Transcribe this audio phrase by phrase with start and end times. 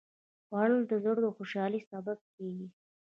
[0.45, 2.67] خوړل د زړه خوشالي سبب کېږي